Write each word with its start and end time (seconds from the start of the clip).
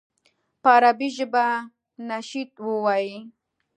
په 0.61 0.69
عربي 0.75 1.09
ژبه 1.17 1.45
نشید 2.09 2.49
ووایي. 2.67 3.17